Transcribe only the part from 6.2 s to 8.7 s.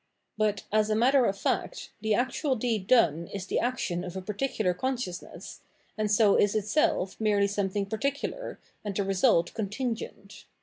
is itself merely something particular,